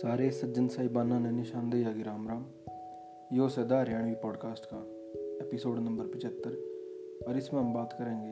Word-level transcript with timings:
सारे 0.00 0.30
सज्जन 0.30 0.68
साहिबाना 0.68 1.18
ने 1.18 1.30
निशानदेही 1.30 1.84
आगे 1.84 2.02
राम 2.02 2.28
राम। 2.28 2.46
यो 3.32 3.48
सदा 3.48 3.80
हरियाणवी 3.80 4.14
पॉडकास्ट 4.14 4.64
का 4.74 4.78
एपिसोड 5.46 5.78
नंबर 5.78 6.04
पचहत्तर। 6.06 6.50
और 7.28 7.36
इसमें 7.36 7.60
हम 7.60 7.74
बात 7.74 7.92
करेंगे 7.92 8.30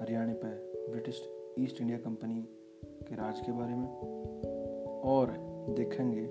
हरियाणा 0.00 0.32
पर 0.32 0.86
ब्रिटिश 0.90 1.28
ईस्ट 1.58 1.80
इंडिया 1.80 1.98
कंपनी 1.98 2.42
के 2.84 3.14
राज 3.14 3.40
के 3.40 3.52
बारे 3.52 3.74
में। 3.74 3.88
और 5.00 5.26
देखेंगे 5.76 6.28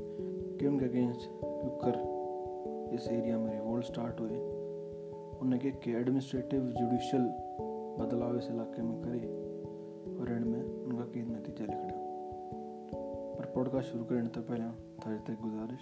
कि 0.58 0.68
उनके 0.68 0.86
अगेंस्ट 0.86 1.22
क्योंकर 1.44 1.96
इस 2.96 3.08
एरिया 3.08 3.40
में 3.40 3.54
रिवोल्ट 3.54 3.86
स्टार्ट 3.86 4.20
हुए। 4.20 4.38
उन्हें 5.42 5.78
के 5.78 5.92
एडमिनिस्ट्रेटिव 5.92 6.62
जुडिशल 6.62 7.22
बदलाव 8.00 8.38
इस 8.38 8.50
इलाके 8.52 8.82
में 8.82 9.02
करे 9.02 9.28
और 10.20 10.32
एंड 10.32 10.46
में 10.46 10.64
उनका 10.64 11.04
कई 11.04 11.22
नतीजा 11.22 11.66
पर 11.66 11.95
पॉडकास्ट 13.56 13.92
शुरू 13.92 14.04
करने 14.04 14.28
तो 14.28 14.42
पहले 14.42 14.64
थारे 15.00 15.18
तक 15.18 15.42
गुजारिश 15.42 15.80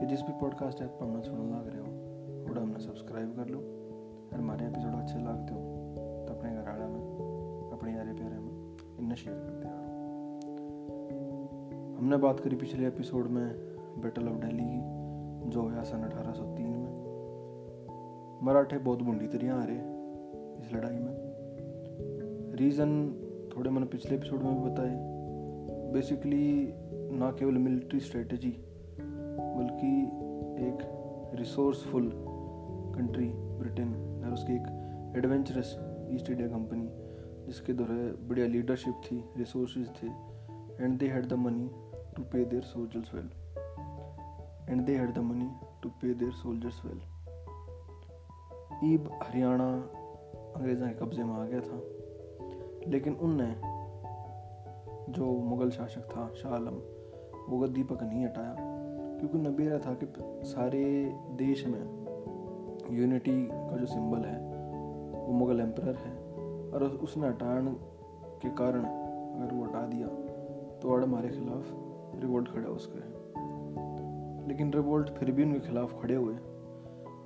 कि 0.00 0.06
जिस 0.06 0.22
भी 0.22 0.32
पॉडकास्ट 0.32 0.82
ऐप 0.82 0.88
पर 0.88 1.06
हमने 1.06 1.22
सुनने 1.22 1.52
लग 1.52 1.68
रहे 1.68 1.80
हो 1.80 1.86
वो 2.44 2.60
हमने 2.60 2.78
सब्सक्राइब 2.78 3.36
कर 3.36 3.46
लो। 3.46 3.58
और 4.32 4.38
हमारे 4.38 4.66
एपिसोड 4.66 4.92
अच्छे 4.94 5.18
लगते 5.18 5.54
हो 5.54 5.60
तो 6.28 6.34
अपने 6.34 6.50
घर 6.50 6.68
आड़ा 6.68 6.88
में, 6.88 7.00
अपने 7.72 7.94
यारे 7.94 8.12
प्यारे 8.12 8.38
में 8.38 8.76
इन्हें 9.00 9.14
शेयर 9.14 9.36
करते 9.36 9.68
रहो। 9.68 9.82
हमने 11.98 12.16
बात 12.16 12.40
करी 12.40 12.56
पिछले 12.56 12.88
एपिसोड 12.88 13.26
में 13.26 13.48
बैटल 14.02 14.28
ऑफ़ 14.28 14.36
दिल्ली 14.36 14.64
की, 14.64 14.80
जो 15.50 15.62
हुआ 15.62 15.82
सन 15.82 16.04
1803 16.04 16.66
में। 16.66 16.92
मराठे 18.42 18.78
बहुत 18.78 19.02
बुंडी 19.02 19.48
आ 19.48 19.64
रहे 19.64 19.76
इस 20.62 20.72
लड़ाई 20.72 20.98
में। 20.98 21.14
रीज़न 22.54 23.12
थोड़े 23.56 23.70
मैंने 23.70 23.86
पिछले 23.86 24.16
एपिसोड 24.16 24.42
में 24.42 24.62
भी 24.62 24.70
बताए। 24.70 25.11
बेसिकली 25.92 26.72
ना 27.18 27.30
केवल 27.30 27.52
मिलिट्री 27.52 28.00
स्ट्रेटजी 28.00 28.56
बल्कि 29.58 30.02
एक 30.66 30.78
रिसोर्सफुल 31.34 32.12
कंट्री 32.96 33.32
ब्रिटेन 33.34 34.22
और 34.24 34.32
उसकी 34.32 34.52
एक 34.52 35.14
एडवेंचरस 35.16 35.76
ईस्ट 36.10 36.30
इंडिया 36.30 36.48
कंपनी 36.48 36.88
जिसके 37.46 37.72
दौरे 37.72 38.28
बढ़िया 38.28 38.46
लीडरशिप 38.46 38.94
थी 39.04 39.24
रिसोर्स 39.36 39.76
थे 39.76 40.06
and 40.84 40.98
they 40.98 41.06
had 41.06 41.26
the 41.26 41.32
money 41.32 41.70
to 42.16 42.22
pay 42.22 42.44
their 42.44 42.62
soldiers 42.62 43.14
well 43.14 43.30
and 44.70 44.86
they 44.86 44.96
had 44.96 45.14
the 45.14 45.18
money 45.18 45.50
to 45.82 45.88
pay 45.88 46.14
their 46.14 46.30
soldiers 46.30 46.84
well 46.84 47.00
ईब 48.84 49.10
हरियाणा 49.22 49.70
अंग्रेज़ों 50.56 50.88
के 50.88 50.94
कब्जे 50.94 51.24
में 51.24 51.34
आ 51.34 51.44
गया 51.44 51.60
था, 51.60 51.82
लेकिन 52.90 53.14
उनने 53.14 53.81
जो 55.10 55.32
मुग़ल 55.32 55.70
शासक 55.70 56.00
था, 56.00 56.32
शाह 56.34 56.52
आलम, 56.52 56.74
वो 57.48 57.58
गद्दी 57.58 57.82
पर 57.82 58.04
नहीं 58.04 58.24
हटाया। 58.24 58.56
क्योंकि 59.18 59.38
उन्हें 59.38 59.56
बेरा 59.56 59.78
था 59.78 59.94
कि 59.94 60.06
सारे 60.48 61.12
देश 61.30 61.66
में 61.66 62.02
यूनिटी 62.90 63.48
का 63.52 63.76
जो 63.76 63.86
सिंबल 63.86 64.18
है, 64.18 64.38
वो 65.26 65.32
मुग़ल 65.32 65.60
एम्प्रर 65.60 65.94
है। 65.94 66.12
और 66.70 66.84
उसने 66.84 67.28
हटाने 67.28 67.72
के 68.42 68.48
कारण 68.48 68.82
अगर 68.82 69.54
वो 69.54 69.64
हटा 69.64 69.86
दिया 69.86 70.06
तो 70.78 70.90
और 70.90 71.02
हमारे 71.02 71.28
खिलाफ 71.28 71.64
रिवोल्ट 72.22 72.48
खड़ा 72.48 72.68
उसके 72.68 73.12
लेकिन 74.48 74.72
रिवोल्ट 74.72 75.08
फिर 75.08 75.30
भी 75.30 75.44
उनके 75.44 75.60
खिलाफ 75.60 76.02
खड़े 76.02 76.14
हुए, 76.14 76.34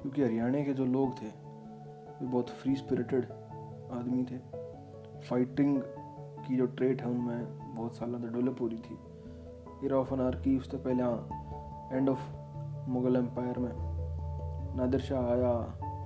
क्योंकि 0.02 0.22
हरियाणा 0.22 0.64
के 0.64 0.72
जो 0.72 0.84
लोग 0.84 1.22
थे, 1.22 1.26
वे 1.26 2.26
बहुत 2.26 2.48
फ्री 2.48 2.76
स्पिरिटेड 2.76 3.24
आदमी 3.92 4.24
थे। 4.24 4.38
फाइटिंग 5.20 5.82
की 6.46 6.56
जो 6.56 6.66
ट्रेट 6.66 7.02
है 7.02 7.08
उनमें 7.08 7.74
बहुत 7.74 7.96
साल 7.96 8.12
तो 8.12 8.18
डेवलप 8.18 8.60
हो 8.60 8.66
रही 8.66 8.78
थी। 8.78 9.86
इरा 9.86 9.96
ऑफ़ 9.96 10.12
अनारकी 10.14 10.56
उससे 10.58 10.76
पहले 10.78 11.02
एंड 11.96 12.08
ऑफ़ 12.08 12.30
मुग़ल 12.88 13.16
एम्पायर 13.16 13.58
में 13.58 13.72
नादिर 14.76 15.00
शाह 15.00 15.26
आया, 15.26 15.52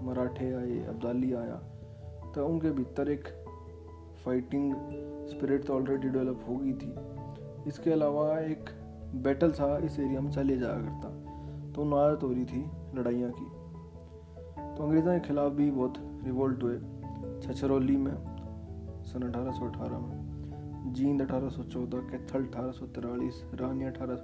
मराठे 0.02 0.52
आए, 0.54 0.78
अब्दाली 0.88 1.32
आया 1.34 1.56
तो 2.34 2.46
उनके 2.46 2.70
भीतर 2.70 3.10
एक 3.10 3.28
फाइटिंग 4.24 4.74
स्पिरिट 5.28 5.64
तो 5.64 5.74
ऑलरेडी 5.74 6.08
डेवलप 6.08 6.44
हो 6.48 6.56
गई 6.56 6.72
थी। 6.72 6.94
इसके 7.68 7.92
अलावा 7.92 8.38
एक 8.40 8.70
बैटल 9.14 9.52
था, 9.52 9.76
इस 9.78 9.98
एरिया 9.98 10.20
में 10.20 10.30
चले 10.30 10.56
जाया 10.56 10.78
करता 10.78 11.08
तो 11.72 11.96
आदत 11.96 12.22
हो 12.22 12.32
रही 12.32 12.44
थी 12.44 12.64
लड़ाइयाँ 12.94 13.30
की। 13.30 13.44
तो 14.76 14.84
अंग्रेज़ों 14.84 15.18
के 15.18 15.26
खिलाफ 15.28 15.52
भी 15.52 15.70
बहुत 15.70 15.94
रिवोल्ट 16.24 16.62
हुए, 16.62 16.78
छछरौली 17.42 17.96
में, 17.96 18.14
सन 19.04 19.28
अठारह 19.28 19.52
सौ 19.52 19.66
अठारह 19.66 19.98
में। 19.98 20.29
जींद 20.86 21.22
1814 21.22 22.10
कैथल 22.10 22.46
अठारह 22.46 22.70
सौ 22.70 22.86
तिरालीस, 22.86 23.42
रानी 23.54 23.84
अठारह 23.84 24.14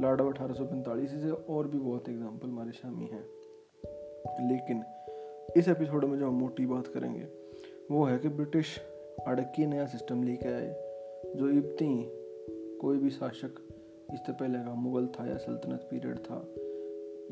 लाडव 0.00 0.30
अठारह 0.30 0.54
सौ 0.54 0.64
पैंतालीस, 0.64 1.14
इसे 1.14 1.30
और 1.30 1.68
भी 1.68 1.78
बहुत 1.78 2.08
एग्ज़ाम्पल 2.08 2.48
हमारे 2.48 2.72
शामी 2.72 3.04
हैं। 3.04 3.24
लेकिन 4.48 4.82
इस 5.56 5.68
एपिसोड 5.68 6.04
में 6.04 6.18
जो 6.18 6.26
हम 6.26 6.34
मोटी 6.34 6.66
बात 6.66 6.86
करेंगे, 6.86 7.26
वो 7.90 8.04
है 8.04 8.18
कि 8.18 8.28
ब्रिटिश 8.28 8.78
अड़की 9.26 9.66
नया 9.66 9.86
सिस्टम 9.86 10.22
लेके 10.22 10.48
आए, 10.48 10.68
जो 11.36 11.48
इब्ती, 11.48 12.10
कोई 12.78 12.98
भी 12.98 13.10
शासक, 13.10 13.54
इससे 14.14 14.32
पहले 14.32 14.58
का 14.58 14.74
मुगल 14.74 15.06
था 15.06 15.26
या 15.26 15.36
सल्तनत 15.36 15.88
पीरियड 15.90 16.18
था, 16.18 16.54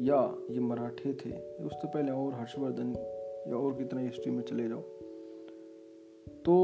या 0.00 0.38
ये 0.50 0.60
मराठे 0.60 1.12
थे, 1.12 1.30
उससे 1.64 1.88
पहले 1.88 2.12
और 2.12 2.34
हर्षवर्धन 2.34 2.94
या 3.48 3.56
और 3.56 3.72
कितना 3.72 4.00
हिस्ट्री 4.00 4.32
में 4.32 4.42
चले 4.42 4.68
जाओ। 4.68 4.80
तो 6.44 6.56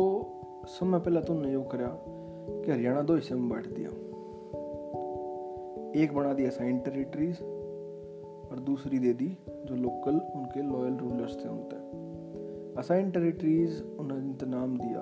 पहले 0.64 1.20
तो 1.20 1.32
उन्होंने 1.32 1.52
योग 1.52 1.70
करा 1.70 2.04
कि 2.64 2.70
हरियाणा 2.70 3.02
दो 3.02 3.14
हिस्से 3.14 3.34
में 3.34 3.48
बांट 3.48 3.66
दिया। 3.66 3.88
एक 6.02 6.14
बना 6.14 6.32
दिया 6.32 6.50
साइन 6.50 6.78
टेरिटरीज 6.78 7.42
और 8.50 8.58
दूसरी 8.58 8.98
दे 8.98 9.12
दी 9.12 9.38
जो 9.48 9.74
लोकल 9.74 10.14
उनके 10.14 10.62
लॉयल 10.62 10.96
रूलर्स 10.96 11.44
थे 11.44 11.48
उनते 11.48 11.76
असाइन 12.80 13.10
टेरिटरीज 13.10 13.82
उन्होंने 14.00 14.50
नाम 14.50 14.78
दिया। 14.78 15.00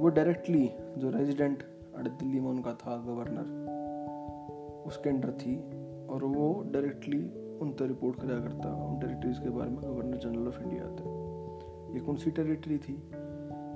वो 0.00 0.08
डायरेक्टली 0.08 0.70
जो 0.98 1.10
रेजिडेंट 1.10 1.62
दिल्ली 1.98 2.40
में 2.40 2.50
उनका 2.50 2.72
था 2.72 2.96
गवर्नर 2.96 3.44
उसके 4.86 5.10
अंडर 5.10 5.30
थी 5.30 5.56
और 6.06 6.24
वो 6.24 6.64
डायरेक्टली 6.70 7.18
उन 7.60 7.70
पर 7.70 7.86
रिपोर्ट 7.86 8.20
कराया 8.20 8.40
करता, 8.40 8.86
उन 8.86 9.00
टेरिटरीज 9.00 9.38
के 9.38 9.50
बारे 9.50 9.70
में 9.70 9.82
गवर्नर 9.82 10.16
जनरल 10.16 10.48
ऑफ़ 10.48 10.62
इंडिया 10.62 10.84
थे। 10.84 11.24
एक 11.96 12.08
उनसी 12.08 12.30
टेरिटरी 12.30 12.78
थी? 12.78 13.02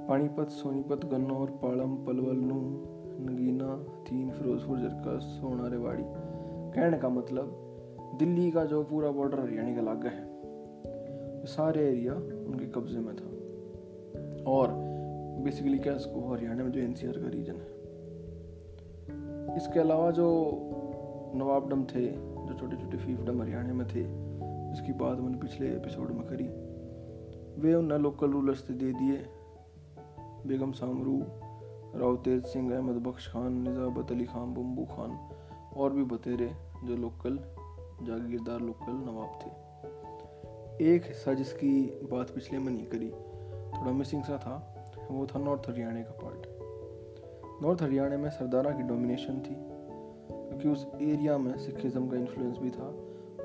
पानीपत, 0.09 0.49
सोनीपत, 0.49 1.05
गन्नौर, 1.05 1.51
पालम, 1.51 1.97
पलवल 1.97 2.37
नू, 2.37 2.61
नगीना 3.31 3.87
थीन 4.05 4.31
फिरोजपुर 4.31 4.79
जरका 4.79 5.19
सोना 5.19 5.69
रेवाड़ी 5.69 6.03
कहने 6.07 6.99
का 6.99 7.09
मतलब 7.09 7.65
दिल्ली 8.19 8.51
का 8.51 8.65
जो 8.65 8.83
पूरा 8.83 9.11
बॉर्डर 9.11 9.41
हरियाणा 9.41 9.75
का 9.75 9.81
लागा 9.81 10.11
है 10.11 10.29
सारे 11.47 11.89
एरिया 11.89 12.15
उनके 12.15 12.67
कब्जे 12.67 12.99
में 12.99 13.17
था। 13.17 13.29
और 14.51 14.69
बेसिकली 15.45 15.79
क्या 15.79 15.95
इसको 15.95 16.35
हरियाणा 16.35 16.65
में 16.65 16.73
जो 16.73 16.81
एनसीआर 16.81 17.13
का 17.13 17.29
रीजन 17.29 17.53
है। 17.53 17.79
इसके 19.57 19.81
अलावा 19.81 20.11
जो 20.11 20.29
नवाबडम 21.35 21.85
थे, 21.85 22.07
जो 22.13 22.57
छोटे 22.61 22.77
छोटे 22.77 22.97
फीफडम 22.97 23.43
हरियाणा 23.43 23.75
में 23.75 23.87
थे 23.87 24.03
जिसकी 24.71 24.93
बात 24.93 25.19
मैंने 25.19 25.39
पिछले 25.39 25.67
एपिसोड 25.67 26.11
में 26.11 26.23
करी। 26.23 26.49
वे 27.61 27.75
उन 27.75 27.93
लोकल 27.93 28.31
रूलर्स 28.31 28.67
से 28.67 28.75
दे 28.75 28.93
दिए 28.93 29.23
बेगम 30.47 30.73
सामरू 30.73 31.21
राव 31.95 32.17
तेज 32.17 32.45
सिंह, 32.47 32.73
अहमद 32.75 32.97
बख्श 33.03 33.27
खान 33.29 33.53
निज़ाबत 33.63 34.13
अली 34.13 34.25
खान 34.25 34.55
बम्बू 34.55 34.85
खान 34.87 35.19
और 35.77 35.93
भी 35.93 36.05
बतेरे 36.05 36.51
जो 36.85 36.97
लोकल, 36.97 37.39
जागीरदार 38.03 38.61
लोकल 38.61 38.93
नवाब 38.93 39.39
थे। 39.43 39.51
एक 40.87 41.07
हिस्सा 41.07 41.35
जिसकी 41.35 41.71
बात 42.13 42.31
पिछले 42.31 42.59
में 42.59 42.73
नहीं 42.73 42.87
करी, 42.87 43.11
थोड़ा 43.73 43.93
मिसिंग 43.93 44.23
सा 44.25 44.37
था, 44.39 44.55
वो 45.11 45.27
था 45.27 45.39
नॉर्थ 45.39 45.69
हरियाणा 45.69 46.03
का 46.03 46.19
पार्ट 46.23 47.63
नॉर्थ 47.63 47.83
हरियाणा 47.83 48.17
में 48.17 48.31
सरदारा 48.31 48.71
की 48.71 48.83
डोमिनेशन 48.83 49.41
थी, 49.41 49.55
क्योंकि 50.31 50.69
उस 50.69 50.87
एरिया 51.03 51.39
में 51.39 51.57
सिखिज़म 51.59 52.09
का 52.09 52.17
इन्फ्लुएंस 52.17 52.59
भी 52.59 52.71
था 52.71 52.89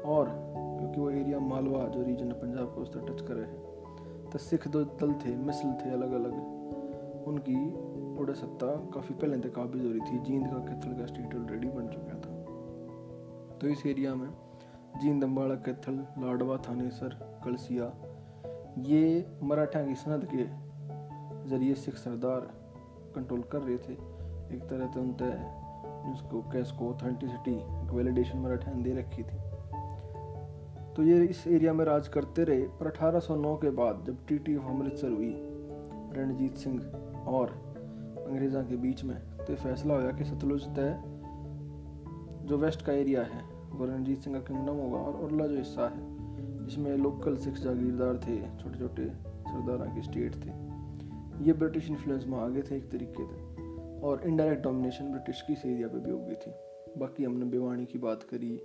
और 0.05 0.29
क्योंकि 0.29 0.99
वो 1.01 1.09
एरिया 1.11 1.39
मालवा 1.41 1.87
जो 1.87 2.01
रीजन 2.03 2.27
है 2.27 2.39
पंजाब 2.41 2.73
को 2.75 2.81
उस 2.81 2.93
तरह 2.93 3.05
टच 3.05 3.21
कर 3.21 3.33
रहे 3.33 3.45
हैं 3.45 4.29
तो 4.29 4.39
सिख 4.39 4.67
दो 4.67 4.83
दल 4.83 5.13
थे, 5.13 5.35
मिसल 5.37 5.73
थे 5.81 5.89
अलग 5.93 6.11
अलग 6.13 6.61
उनकी 7.27 7.73
बड़ा 8.21 8.33
सत्ता 8.33 8.67
काफ़ी 8.67 9.15
पहले 9.15 9.37
तक 9.37 9.55
काबिज 9.55 9.85
हो 9.85 9.91
रही 9.91 9.99
थी। 9.99 10.19
जींद 10.19 10.47
का 10.47 10.57
कैथल 10.57 10.99
का 10.99 11.05
स्टेट 11.05 11.35
ऑलरेडी 11.35 11.67
बन 11.67 11.87
चुका 11.87 12.19
था। 12.19 12.43
तो 13.57 13.67
इस 13.67 13.85
एरिया 13.85 14.15
में 14.15 14.29
जींद 15.01 15.23
अम्बाड़ा 15.23 15.55
कैथल, 15.55 16.07
लाडवा 16.19 16.57
थानेसर, 16.57 17.41
कलसिया, 17.45 17.93
ये 18.77 19.31
मराठा 19.43 19.85
की 19.85 19.95
सनद 19.95 20.27
के 20.35 20.63
ज़रिए 21.49 21.73
सिख 21.73 21.95
सरदार 21.95 22.39
कंट्रोल 23.15 23.41
कर 23.41 23.61
रहे 23.61 23.77
थे। 23.77 23.93
एक 24.55 24.67
तरह 24.69 24.87
से 24.87 24.99
उन 24.99 25.17
जिसको 26.13 26.41
कैसको 26.41 26.89
ऑथेंटिसिटी 26.89 27.63
वैलिडेशन 27.95 28.37
मराठा 28.39 28.71
ने 28.71 28.83
दे 28.83 28.93
रखी 28.93 29.23
थी। 29.23 29.37
तो 30.93 31.03
ये 31.03 31.25
इस 31.25 31.47
एरिया 31.47 31.73
में 31.73 31.85
राज 31.85 32.07
करते 32.07 32.43
रहे। 32.43 32.61
पर 32.61 32.87
1809 32.87 33.55
के 33.55 33.69
बाद 33.69 34.03
जब 34.07 34.43
टी 34.43 34.55
ऑफ़ 34.55 34.65
अमृतसर 34.65 35.09
हुई 35.09 35.52
रणजीत 36.13 36.57
सिंह 36.57 36.79
और 37.27 37.49
अंग्रेज़ों 38.27 38.63
के 38.63 38.75
बीच 38.77 39.03
में 39.03 39.17
तो 39.37 39.55
फैसला 39.55 39.93
होया 39.93 40.11
कि 40.11 40.25
सतलुज 40.25 40.67
तय 40.75 41.01
जो 42.43 42.57
वेस्ट 42.57 42.85
का 42.85 42.93
एरिया 42.93 43.21
है, 43.23 43.41
वो 43.71 43.85
रणजीत 43.85 44.19
सिंह 44.19 44.35
का 44.35 44.41
किंगडम 44.43 44.75
होगा 44.75 44.97
और 44.99 45.21
उरला 45.25 45.47
जो 45.47 45.57
हिस्सा 45.57 45.87
है, 45.87 46.65
जिसमें 46.65 46.95
लोकल 46.97 47.37
सिख 47.37 47.53
जागीरदार 47.59 48.17
थे 48.17 48.37
छोटे 48.59 48.79
छोटे 48.79 49.07
सरदारा 49.45 49.85
के 49.95 50.01
स्टेट 50.01 50.35
थे, 50.35 50.51
ये 51.45 51.53
ब्रिटिश 51.53 51.89
इन्फ्लुएंस 51.89 52.25
में 52.27 52.37
आगे 52.39 52.61
थे 52.61 52.75
एक 52.77 52.89
तरीके 52.91 53.25
से 53.25 54.01
और 54.01 54.21
इनडायरेक्ट 54.25 54.63
डोमिनेशन 54.63 55.11
ब्रिटिश 55.11 55.41
की 55.41 55.53
इस 55.53 55.65
एरिया 55.65 55.87
पे 55.87 55.99
भी 55.99 56.11
हो 56.11 56.17
गई 56.19 56.35
थी। 56.35 56.51
बाकी 56.99 57.23
हमने 57.23 57.45
भिवानी 57.45 57.85
की 57.85 57.99
बात 57.99 58.23
करी, 58.23 58.55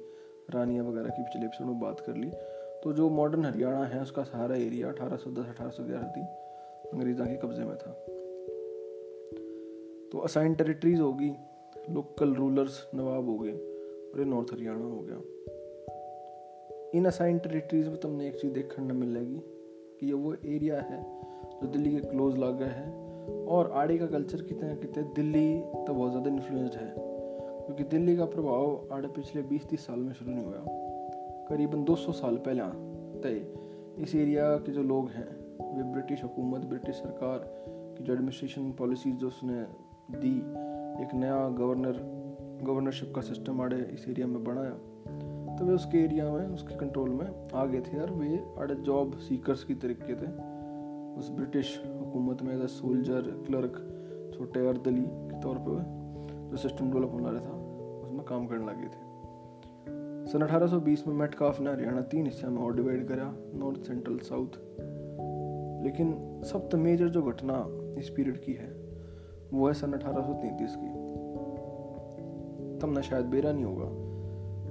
रानिया 0.50 0.82
वगैरह 0.82 1.08
की 1.08 1.22
पिछले 1.22 1.46
एपिसोड 1.46 1.66
में 1.66 1.80
बात 1.80 2.00
कर 2.00 2.16
ली 2.16 2.30
तो 2.82 2.92
जो 2.92 3.08
मॉडर्न 3.10 3.44
हरियाणा 3.44 3.84
है, 3.84 4.00
उसका 4.02 4.22
सारा 4.24 4.56
एरिया 4.56 4.88
अठारह 4.88 5.16
सौ 5.16 5.30
दस, 5.30 5.48
अठारह 5.48 5.70
सौ 5.70 5.84
ग्यारह 5.84 6.08
थी। 6.08 6.26
अंग्रेज़ों 6.94 7.26
के 7.26 7.36
कब्जे 7.36 7.64
में 7.64 7.76
था। 7.76 7.90
तो 10.12 10.18
असाइन 10.18 10.54
टेरिटरीज 10.54 11.00
होगी 11.00 11.30
लोकल 11.90 12.34
रूलर्स 12.34 12.86
नवाब 12.94 13.28
हो 13.28 13.38
गए 13.38 13.52
और 13.52 14.18
ये 14.18 14.24
नॉर्थ 14.24 14.52
हरियाणा 14.52 14.84
हो 14.84 15.00
गया। 15.00 15.16
इन 16.98 17.06
असाइन 17.06 17.38
टेरिटरीज 17.38 17.88
में 17.88 17.96
तुमने 17.96 18.28
एक 18.28 18.40
चीज़ 18.40 18.52
देखने 18.52 18.94
मिलेगी 18.94 19.38
कि 20.00 20.06
ये 20.06 20.12
वो 20.12 20.34
एरिया 20.34 20.80
है 20.80 21.02
जो 21.60 21.66
दिल्ली 21.66 21.90
के 21.90 22.00
क्लोज 22.00 22.38
लागे 22.38 22.64
है 22.64 22.90
और 23.46 23.70
आड़े 23.72 23.98
का 23.98 24.06
कल्चर 24.06 24.42
कितने 24.42 24.74
कितने 24.76 25.02
दिल्ली 25.16 25.58
तो 25.58 25.94
बहुत 25.94 26.10
ज़्यादा 26.10 26.30
इन्फ्लुएंस्ड 26.30 26.74
है। 26.74 26.92
क्योंकि 26.94 27.84
दिल्ली 27.84 28.16
का 28.16 28.24
प्रभाव 28.24 28.88
आड़े 28.92 29.08
पिछले 29.08 29.42
20-30 29.42 29.86
साल 29.86 29.98
में 29.98 30.12
शुरू 30.14 30.30
नहीं 30.30 30.44
हुआ। 30.44 30.62
करीबन 31.48 31.84
200 31.84 32.12
साल 32.12 32.36
पहले 32.36 32.62
तय 33.20 34.02
इस 34.02 34.14
एरिया 34.14 34.56
के 34.56 34.72
जो 34.72 34.82
लोग 34.82 35.08
हैं 35.08 35.28
वे 35.60 35.82
ब्रिटिश 35.82 36.22
हुकूमत, 36.22 36.60
ब्रिटिश 36.60 36.94
सरकार 36.94 37.38
की 37.98 38.04
जो 38.04 38.12
एडमिनिस्ट्रेशन 38.12 38.72
पॉलिसीज़ 38.72 39.16
जो 39.16 39.26
उसने 39.26 39.62
दी, 40.18 40.38
एक 41.02 41.08
नया 41.14 41.48
गवर्नर 41.48 42.18
गवर्नरशिप 42.62 43.12
का 43.14 43.20
सिस्टम 43.20 43.60
आड़े 43.60 43.76
इस 43.76 44.08
एरिया 44.08 44.26
में 44.26 44.44
बनाया। 44.44 44.70
तो 45.56 45.64
वे 45.64 45.74
उसके 45.74 45.98
एरिया 45.98 46.32
में, 46.32 46.46
उसके 46.46 46.74
कंट्रोल 46.74 47.08
में 47.10 47.48
आ 47.54 47.64
गए 47.64 47.80
थे 47.80 48.00
और 48.00 48.10
वे 48.10 48.54
आड़े 48.58 48.74
जॉब 48.74 49.16
सीकर्स 49.16 49.64
की 49.64 49.74
तरीके 49.74 50.14
थे। 50.14 50.30
उस 51.18 51.30
ब्रिटिश 51.30 51.84
हुकूमत 52.00 52.42
में 52.42 52.62
एज 52.62 52.68
सोल्जर 52.68 53.22
क्लर्क 53.22 53.94
छोटे 54.34 54.68
अर्दली 54.68 55.02
के 55.02 55.40
तौर 55.40 55.58
पर 55.58 55.84
जो 56.50 56.56
सिस्टम 56.56 56.92
डेवलप 56.92 57.12
होना 57.12 57.30
रहा 57.30 57.40
था, 57.40 57.54
उसमें 58.02 58.24
काम 58.24 58.46
करने 58.46 58.66
लगे 58.66 58.86
थे। 58.86 59.08
सन 60.32 60.42
1820 60.42 61.06
में 61.06 61.14
मेटकाफ 61.14 61.60
ने 61.60 61.70
हरियाणा 61.70 62.00
तीन 62.00 62.26
हिस्सों 62.26 62.50
में 62.50 62.62
और 62.62 62.76
डिवाइड 62.76 63.08
करा 63.08 63.34
नॉर्थ 63.54 63.80
सेंट्रल 63.80 64.18
साउथ 64.18 64.48
लेकिन 65.88 66.42
सबसे 66.44 66.76
मेजर 66.76 67.08
जो 67.08 67.22
घटना 67.22 67.54
इस 68.00 68.08
पीरियड 68.10 68.40
की 68.44 68.52
है, 68.52 68.68
वो 69.52 69.68
है 69.68 69.74
सन 69.74 69.92
1833 69.92 70.74
की। 70.76 70.88
तब 72.78 72.92
ना 72.94 73.00
शायद 73.00 73.26
बेरा 73.26 73.52
नहीं 73.52 73.64
होगा, 73.64 73.86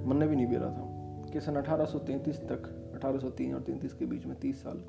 मन 0.08 0.26
भी 0.26 0.36
नहीं 0.36 0.46
बेरा 0.46 0.66
था 0.66 0.84
कि 1.32 1.40
सन 1.40 1.56
1833 1.56 2.36
तक 2.36 2.68
1803 2.94 3.54
और 3.54 3.60
33 3.60 3.92
के 3.92 4.06
बीच 4.06 4.26
में 4.26 4.36
30 4.40 4.62
साल 4.62 4.84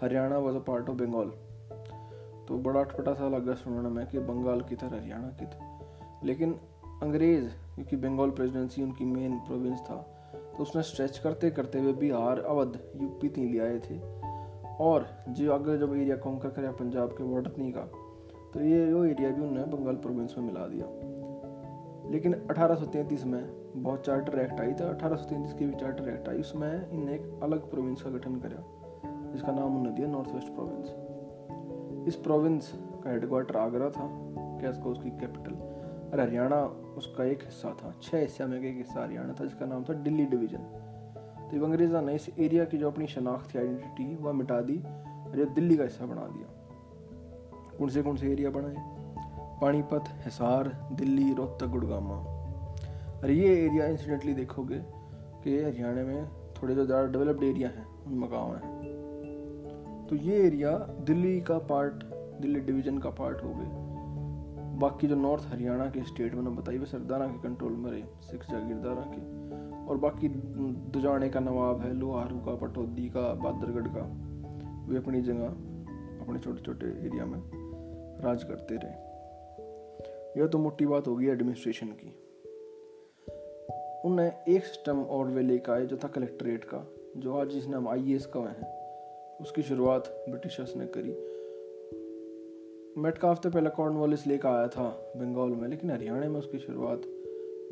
Haryana 0.00 0.38
was 0.38 0.56
a 0.56 0.60
part 0.60 0.88
of 0.88 0.96
Bengal 0.96 1.28
तो 2.48 2.58
बड़ा 2.58 2.80
अटपटा 2.80 3.14
सा 3.14 3.28
लगा 3.28 3.54
सुनने 3.54 3.88
में 3.88 4.06
कि 4.06 4.18
बंगाल 4.18 4.60
की 4.60 4.76
तरह 4.76 4.96
हरियाणा 4.96 5.28
की 5.28 5.46
थी। 5.46 6.26
लेकिन 6.26 6.52
अंग्रेज़, 7.02 7.48
क्योंकि 7.74 7.96
बंगाल 7.96 8.30
प्रेसिडेंसी 8.30 8.82
उनकी 8.82 9.04
मेन 9.04 9.38
प्रोविंस 9.38 9.80
था 9.80 9.96
तो 10.34 10.62
उसने 10.62 10.82
स्ट्रेच 10.82 11.18
करते 11.18 11.50
करते 11.50 11.80
हुए 11.80 11.92
बिहार, 11.92 12.40
अवध 12.40 12.78
यूपी 13.02 13.28
तीन 13.28 13.52
ले 13.52 13.58
आए 13.58 13.78
थे। 13.78 14.23
और 14.80 15.06
जो 15.28 15.52
आगे 15.52 15.78
जब 15.78 15.96
एरिया 15.96 16.16
कॉन्कर 16.16 16.48
करे, 16.48 16.68
पंजाब 16.68 17.08
के 17.08 17.24
बॉर्डर 17.24 17.50
का। 17.58 17.90
तो 18.54 18.60
ये 18.60 18.92
वो 18.92 19.04
एरिया 19.04 19.30
भी 19.30 19.42
उन्होंने 19.42 19.76
बंगाल 19.76 19.94
प्रोविंस 19.94 20.34
में 20.38 20.44
मिला 20.44 20.66
दिया। 20.66 20.86
लेकिन 22.10 22.34
1833 22.34 23.24
में 23.24 23.64
बहुत 23.76 24.06
चार्टर 24.06 24.38
एक्ट 24.38 24.60
आई 24.60 24.72
था 24.72 24.90
1833 24.90 25.52
की 25.52 25.66
भी 25.66 25.74
चार्टर 25.74 26.08
एक्ट 26.08 26.28
आई, 26.28 26.38
उसमें 26.38 26.90
इनने 26.90 27.14
एक 27.14 27.40
अलग 27.42 27.70
प्रोविंस 27.70 28.02
का 28.02 28.10
गठन 28.10 28.36
करा, 28.36 28.64
जिसका 29.32 29.52
नाम 29.52 29.64
उन्होंने 29.64 29.90
दिया 29.90 30.08
नॉर्थ 30.08 30.30
वेस्ट 30.30 30.48
प्रोविंस 30.48 30.94
इस 32.08 32.16
प्रोविंस 32.16 32.72
का 33.04 33.10
हेडक्वार्टर 33.10 33.56
आगरा 33.56 33.90
था 33.90 34.08
कैसको 34.60 34.90
उसकी 34.90 35.10
कैपिटल 35.10 35.52
और 36.12 36.20
हरियाणा 36.20 36.64
उसका 36.96 37.24
एक 37.24 37.42
हिस्सा 37.42 37.70
था 37.70 37.94
छः 38.02 38.20
हिस्सा 38.20 38.46
में 38.46 38.60
एक 38.60 38.76
हिस्सा 38.76 39.04
हरियाणा 39.04 39.34
था, 39.40 39.44
जिसका 39.44 39.66
नाम 39.66 39.84
था 39.84 39.92
दिल्ली 39.92 40.24
डिवीज़न 40.24 40.83
तो 41.54 41.64
अंग्रेज़ों 41.64 42.00
ने 42.02 42.14
इस 42.14 42.28
एरिया 42.30 42.64
की 42.64 42.78
जो 42.78 42.90
अपनी 42.90 43.06
शनाख्त 43.06 43.56
आइडेंटिटी 43.56 44.14
वह 44.16 44.32
मिटा 44.32 44.60
दी 44.60 44.76
और 44.76 45.38
ये 45.38 45.44
दिल्ली 45.54 45.76
का 45.76 45.84
हिस्सा 45.84 46.06
बना 46.06 46.26
दिया। 46.26 46.46
कौन 47.78 47.88
से 47.88 48.02
कौन 48.02 48.16
से 48.16 48.30
एरिया 48.32 48.50
बनाए 48.50 48.74
पानीपत, 49.60 50.04
हिसार, 50.24 50.68
दिल्ली, 50.92 51.32
रोहतक 51.34 51.66
गुड़गामा 51.66 52.14
और 52.14 53.30
ये 53.30 53.54
एरिया 53.66 53.86
इंसिडेंटली 53.86 54.34
देखोगे 54.34 54.78
कि 55.44 55.62
हरियाणा 55.62 56.02
में 56.02 56.26
थोड़े 56.54 56.74
जो 56.74 56.84
ज़्यादा 56.86 57.06
डेवलप्ड 57.12 57.44
एरिया 57.44 57.68
हैं 57.68 57.86
उनमें 58.06 58.30
गाँव 58.32 58.54
हैं। 58.54 60.06
तो 60.06 60.16
ये 60.16 60.42
एरिया 60.46 60.70
दिल्ली 61.06 61.40
का 61.40 61.58
पार्ट 61.70 62.04
दिल्ली 62.40 62.60
डिवीज़न 62.60 62.98
का 62.98 63.10
पार्ट 63.10 63.42
हो 63.44 63.54
गए। 63.54 64.78
बाकी 64.80 65.06
जो 65.06 65.16
नॉर्थ 65.16 65.46
हरियाणा 65.46 65.86
के 65.86 66.02
स्टेट 66.04 66.34
मैंने 66.34 66.50
बताई 66.50 66.78
वो 66.78 66.86
सरदारा 66.86 67.26
के 67.26 67.38
कंट्रोल 67.38 67.72
में 67.72 67.90
रहे, 67.90 68.02
सिख 68.22 68.50
जागीरदारा 68.50 69.02
के। 69.14 69.20
और 69.88 69.96
बाकी 69.96 70.28
दुजाने 70.92 71.28
का 71.28 71.40
नवाब 71.40 71.80
है, 71.80 71.94
लोहारू 71.94 72.38
का, 72.38 72.54
पटौदी 72.54 73.08
का, 73.08 73.34
बादरगढ़ 73.34 73.88
का, 73.88 74.34
वे 74.88 74.96
अपनी 74.98 75.22
जगह, 75.22 75.46
अपने 76.24 76.38
छोटे 76.38 76.62
छोटे 76.62 76.86
एरिया 76.86 77.26
में 77.26 77.42
राज 78.20 78.44
करते 78.44 78.74
रहे। 78.74 79.04
यह 80.40 80.46
तो 80.46 80.58
मोटी 80.58 80.86
बात 80.86 81.08
होगी 81.08 81.26
एडमिनिस्ट्रेशन 81.26 81.86
की। 81.86 82.20
उन्हें 84.04 84.32
एक 84.48 84.64
सिस्टम 84.64 85.02
और 85.02 85.26
वे 85.26 85.42
लेकर 85.42 85.72
आए 85.72 85.86
जो 85.86 85.96
था 85.96 86.08
कलेक्ट्रेट 86.08 86.64
का, 86.64 86.86
जो 87.16 87.38
आज 87.38 87.48
जिसने 87.48 87.76
हम 87.76 87.88
आई 87.88 88.12
एस 88.12 88.26
का 88.26 88.40
हैं। 88.40 88.84
उसकी 89.40 89.62
शुरुआत 89.62 90.24
ब्रिटिशर्स 90.28 90.76
ने 90.76 90.86
करी। 90.86 91.34
मेटकाफ 93.00 93.40
तो 93.40 93.50
पहले 93.50 93.70
कॉर्नवालिस 93.70 94.26
लेकर 94.26 94.48
आया 94.48 94.68
था, 94.68 95.12
बंगाल 95.16 95.48
में, 95.48 95.68
लेकिन 95.68 95.90
हरियाणा 95.90 96.28
में 96.28 96.38
उसकी 96.38 96.58
शुरुआत 96.58 97.02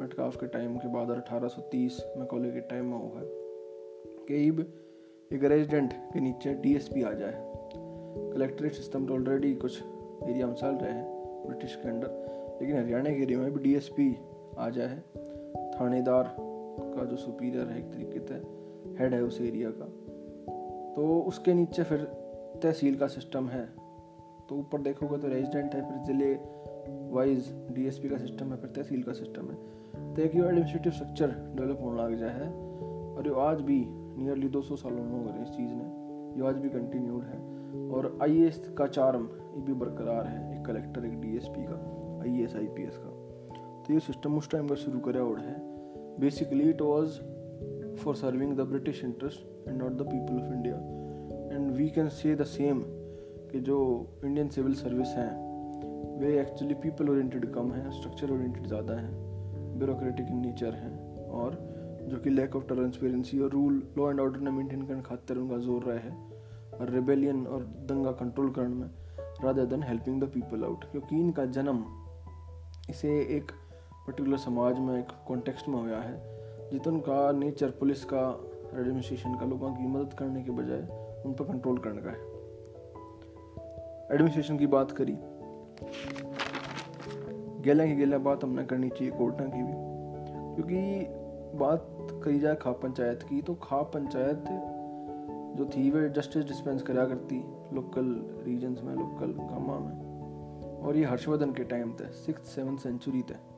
मेटकाफ 0.02 0.36
के 0.36 0.46
टाइम 0.46 0.76
के 0.76 0.88
बाद 0.88 1.10
अठारह 1.10 1.48
सौ 1.48 1.62
तीस 1.62 2.02
मैकॉले 2.16 2.50
के 2.50 2.60
टाइम 2.60 2.84
में 2.84 2.98
हुआ 2.98 3.20
है। 3.20 3.26
कि 4.28 5.36
एक 5.36 5.44
रेजिडेंट 5.44 5.92
के 5.92 6.20
नीचे 6.20 6.54
डीएसपी 6.54 7.02
आ 7.02 7.12
जाए। 7.12 7.34
कलेक्ट्रेट 8.32 8.72
सिस्टम 8.72 9.06
तो 9.06 9.14
ऑलरेडी 9.14 9.54
कुछ 9.54 9.82
एरिया 10.24 10.46
में 10.46 10.54
चल 10.54 10.68
रहे 10.68 10.92
हैं 10.92 11.04
ब्रिटिश 11.46 11.76
के 11.76 11.88
अंडर 11.88 12.58
लेकिन 12.60 12.76
हरियाणा 12.76 13.10
के 13.10 13.22
एरिया 13.22 13.38
में 13.38 13.52
भी 13.52 13.62
डीएसपी 13.62 14.16
आ 14.58 14.68
जाए। 14.70 14.96
थानेदार 15.74 16.36
का 16.40 17.04
जो 17.04 17.16
सुपीरियर 17.16 17.66
है 17.66 17.78
एक 17.78 17.84
तरीके 17.84 18.20
से 18.20 18.34
हेड 18.98 19.14
है 19.14 19.22
उस 19.22 19.40
एरिया 19.40 19.70
का। 19.70 19.84
तो 20.92 21.20
उसके 21.20 21.54
नीचे 21.54 21.82
फिर 21.82 21.98
तहसील 22.62 22.96
का 22.96 23.06
सिस्टम 23.06 23.48
है। 23.48 23.66
तो 24.48 24.58
ऊपर 24.58 24.80
देखोगे 24.80 25.18
तो 25.18 25.28
रेजिडेंट 25.28 25.74
है 25.74 25.80
फिर 25.88 25.98
ज़िले 26.04 26.34
वाइज 26.88 27.54
डीएसपी 27.72 28.08
का 28.08 28.16
सिस्टम 28.16 28.46
है 28.46 28.56
फिर 28.56 28.70
तहसील 28.70 29.02
का 29.02 29.12
सिस्टम 29.12 29.42
है। 29.42 29.54
तो 30.14 30.22
एक 30.22 30.34
ये 30.34 30.42
एडमिनिस्ट्रेटिव 30.42 30.92
स्ट्रक्चर 30.92 31.26
डेवलप 31.26 31.78
होने 31.82 32.02
लग 32.02 32.18
जाए 32.18 32.30
है 32.30 32.52
और 33.16 33.26
ये 33.26 33.34
आज 33.40 33.60
भी 33.60 33.86
नियरली 33.88 34.48
200 34.48 34.76
सालों 34.76 35.04
में 35.04 35.10
हो 35.10 35.32
गए 35.32 35.42
इस 35.42 35.48
चीज़ 35.48 35.70
ने। 35.72 35.84
ये 36.36 36.48
आज 36.48 36.54
भी 36.54 36.68
कंटिन्यूड 36.68 37.22
है 37.22 37.38
और 37.88 38.18
आई 38.22 38.50
का 38.78 38.86
चार्म 38.86 39.28
ये 39.56 39.62
भी 39.62 39.72
बरकरार 39.72 40.26
है, 40.26 40.60
एक 40.60 40.66
कलेक्टर 40.66 41.04
एक 41.04 41.20
डीएसपी 41.20 41.64
का 41.68 42.20
आई 42.22 42.42
एस 42.42 42.52
का। 42.96 43.10
तो 43.82 43.94
ये 43.94 44.00
सिस्टम 44.00 44.36
उस 44.36 44.50
टाइम 44.50 44.68
का 44.68 44.74
शुरू 44.74 44.98
करा 44.98 45.20
और 45.20 45.40
है। 45.40 45.56
Basically 46.20 46.70
it 46.70 46.82
was 46.82 47.20
for 47.96 48.14
serving 48.14 48.56
the 48.56 48.60
British 48.60 49.04
interest 49.04 49.68
and 49.68 49.82
not 49.82 49.92
the 49.92 50.02
people 50.02 50.34
of 50.36 50.52
India 50.52 50.74
and 51.56 51.70
we 51.70 51.88
can 51.88 52.08
say 52.08 52.34
the 52.36 52.42
same 52.42 52.82
कि 53.50 53.60
जो 53.60 54.08
इंडियन 54.24 54.48
सिविल 54.48 54.74
सर्विस 54.74 55.08
हैं 55.08 55.51
वे 56.02 56.40
एक्चुअली 56.40 56.74
पीपल 56.74 57.08
ओरिएंटेड 57.08 57.52
कम 57.52 57.72
हैं 57.72 57.90
स्ट्रक्चर 57.90 58.30
ओरिएंटेड 58.30 58.66
ज़्यादा 58.66 58.94
हैं 58.94 59.12
ब्यूरोक्रेटिक 59.78 60.26
इन 60.26 60.36
नेचर 60.36 60.74
हैं 60.74 61.28
और 61.28 61.72
जो 62.08 62.16
कि 62.16 62.30
लैक 62.30 62.56
ऑफ़ 62.56 62.64
ट्रांसपेरेंसी 62.64 63.40
और 63.40 63.50
रूल 63.50 63.82
लॉ 63.98 64.10
एंड 64.10 64.20
ऑर्डर 64.20 64.40
ने 64.40 64.50
मेंटेन 64.50 64.86
करने 64.86 65.02
खातर 65.02 65.36
उनका 65.36 65.58
ज़ोर 65.58 65.82
रहा 65.82 65.98
है 65.98 66.10
और 66.80 66.90
रेबेलियन 66.90 67.46
और 67.46 67.62
दंगा 67.62 68.12
कंट्रोल 68.12 68.50
करने 68.50 68.74
में 68.74 68.90
rather 69.44 69.64
than 69.64 69.82
helping 69.82 70.22
the 70.22 70.24
people 70.24 70.64
out 70.64 70.84
क्योंकि 70.84 71.20
इनका 71.20 71.44
जन्म 71.44 71.84
इसे 72.90 73.08
एक 73.08 73.52
पर्टिकुलर 74.06 74.36
समाज 74.36 74.78
में, 74.78 74.98
एक 74.98 75.08
कॉन्टेक्स्ट 75.28 75.68
में 75.68 75.80
हुआ 75.80 75.98
है 75.98 76.70
जितन 76.70 76.98
का 76.98 77.32
नेचर 77.32 77.70
पुलिस 77.70 78.04
का 78.04 78.28
एडमिनिस्ट्रेशन 78.80 79.34
का 79.34 79.46
लोगों 79.46 79.74
की 79.74 79.86
मदद 79.86 80.12
करने 80.12 80.42
के 80.42 80.50
बजाय 80.50 80.80
उन 81.26 81.32
पर 81.32 81.44
कंट्रोल 81.44 81.78
करने 81.78 82.02
का 82.02 82.10
है। 82.10 82.30
एडमिनिस्ट्रेशन 84.14 84.58
की 84.58 84.66
बात 84.66 84.90
करी 84.90 85.12
गेला 87.60 87.86
की 87.86 87.94
गेला 87.94 88.18
बात 88.18 88.44
हमने 88.44 88.64
करनी 88.64 88.88
चाहिए, 88.88 89.10
कोर्टा 89.10 89.44
की 89.44 89.62
भी। 89.62 89.72
क्योंकि 90.54 91.06
बात 91.58 91.86
करी 92.24 92.40
जाए 92.40 92.54
खाप 92.54 92.82
पंचायत 92.82 93.22
की 93.22 93.42
तो 93.42 93.54
खाप 93.54 93.92
पंचायत 93.94 94.44
जो 95.58 95.64
थी 95.64 95.90
वे 95.90 96.08
जस्टिस 96.08 96.44
डिस्पेंस 96.44 96.82
करा 96.82 97.06
करती 97.06 97.44
लोकल 97.72 98.26
रीजन्स 98.44 98.82
में 98.82 98.94
लोकल 98.94 99.32
कामा 99.32 99.78
में। 99.78 100.12
और 100.82 100.96
ये 100.96 101.04
हर्षवर्धन 101.04 101.52
के 101.52 101.64
टाइम 101.64 101.92
थे 101.92 102.04
सिक्स 102.04 102.54
सेवन 102.54 102.76
सेंचुरी 102.76 103.22
थे। 103.22 103.52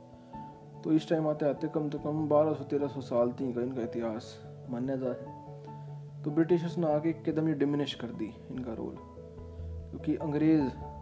तो 0.84 0.92
इस 0.92 1.08
टाइम 1.08 1.28
आते 1.28 1.46
आते 1.46 1.68
कम 1.68 1.90
से 1.90 1.98
कम 1.98 2.28
बारह 2.28 2.52
सौ, 2.52 2.64
तेरह 2.64 2.86
सौ 2.86 3.00
साल 3.00 3.32
थी 3.32 3.52
का 3.52 3.60
इनका 3.60 3.82
इतिहास 3.82 4.44
मान्यता 4.70 5.06
है 5.06 5.44
तो 6.22 6.30
ब्रिटिशर्स 6.30 6.78
ने 6.78 6.86
आके 6.86 7.08
एकदम 7.08 7.46
ही 7.46 7.54
डिमिनिश 7.54 7.94
कर 7.94 8.06
दी 8.06 8.30
इनका 8.50 8.72
रोल 8.72 8.96
क्योंकि 9.90 10.16
अंग्रेज़ 10.16 10.93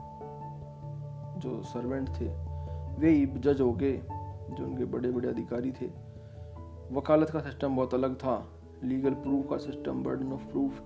जो 1.42 1.62
सर्वेंट 1.62 2.08
थे, 2.20 2.28
वे 3.00 3.10
ही 3.10 3.26
जज 3.26 3.60
हो 3.60 3.72
गए, 3.72 3.92
जो 3.92 4.64
उनके 4.64 4.84
बड़े 4.84 5.10
बड़े 5.10 5.28
अधिकारी 5.28 5.72
थे। 5.72 5.86
वकालत 6.92 7.30
का 7.30 7.40
सिस्टम 7.40 7.76
बहुत 7.76 7.94
अलग 7.94 8.14
था। 8.16 8.34
लीगल 8.84 9.14
प्रूफ 9.14 9.48
का 9.50 9.56
सिस्टम 9.56 10.02
बर्डन 10.02 10.32
ऑफ़ 10.32 10.46
प्रूफ 10.46 10.82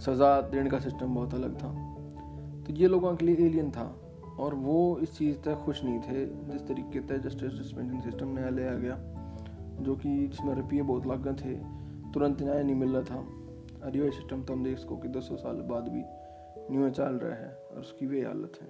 सज़ा 0.00 0.40
देने 0.40 0.70
का 0.70 0.78
सिस्टम 0.78 1.14
बहुत 1.14 1.34
अलग 1.34 1.54
था। 1.56 1.72
तो 2.62 2.72
ये 2.72 2.88
लोगों 2.88 3.14
के 3.16 3.26
लिए 3.26 3.46
एलियन 3.46 3.70
था, 3.70 3.94
और 4.40 4.54
वो 4.54 4.98
इस 4.98 5.16
चीज़ 5.18 5.36
तक 5.36 5.54
खुश 5.54 5.82
नहीं 5.84 6.00
थे, 6.00 6.26
जिस 6.26 6.66
तरीके 6.68 7.00
से 7.00 7.18
जस्टिस 7.18 7.52
डिस्पेंसिंग 7.52 8.02
सिस्टम 8.02 8.28
नया 8.28 8.48
ले 8.48 8.68
आ 8.68 8.74
गया, 8.74 8.98
जो 9.80 9.96
कि 9.96 10.26
जिसमें 10.26 10.54
रुपये 10.54 10.82
बहुत 10.82 11.06
लागत 11.06 11.40
थे, 11.44 11.54
तुरंत 12.12 12.42
न्याय 12.42 12.62
नहीं 12.62 12.76
मिल 12.76 12.96
रहा 12.96 13.02
था। 13.02 13.90
ये 13.90 14.10
सिस्टम 14.10 14.42
तो 14.42 14.52
हम 14.52 14.64
देख 14.64 14.78
सको 14.78 14.96
कि 14.96 15.08
दस 15.08 15.28
साल 15.32 15.56
बाद 15.56 15.88
भी 15.88 16.02
न्यू 16.70 16.90
चल 16.90 17.14
रहा 17.14 17.34
है 17.34 17.50
और 17.70 17.78
उसकी 17.80 18.06
वे 18.06 18.20
हालत 18.22 18.58
है। 18.62 18.68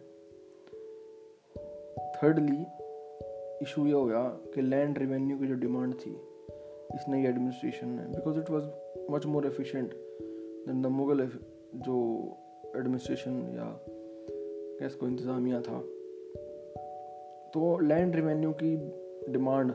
थर्डली 2.15 2.65
इशू 3.63 3.87
ये 3.87 3.93
हो 3.93 4.05
गया 4.05 4.23
कि 4.55 4.63
लैंड 4.63 4.99
रेवेन्यू 4.99 5.39
की 5.39 5.47
जो 5.47 5.55
डिमांड 5.55 5.95
थी, 5.95 6.11
इस 6.95 7.05
नई 7.09 7.25
एडमिनिस्ट्रेशन 7.27 7.89
में 7.89 8.13
because 8.13 8.39
it 8.39 8.51
was 8.51 8.65
much 9.11 9.27
more 9.27 9.47
efficient 9.47 9.95
than 10.67 10.83
the 10.83 10.87
Mughal 10.87 11.27
जो 11.75 11.97
एडमिनिस्ट्रेशन 12.77 13.33
या 13.57 13.67
कैस 14.81 14.95
को 14.95 15.07
इंतज़ामिया 15.07 15.61
था। 15.61 15.81
तो 17.55 17.79
लैंड 17.79 18.17
रेवेन्यू 18.17 18.53
की 18.53 18.77
डिमांड 19.33 19.73